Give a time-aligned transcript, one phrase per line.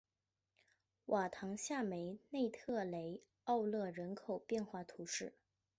[1.05, 5.35] 瓦唐下梅内特雷奥勒人口变化图示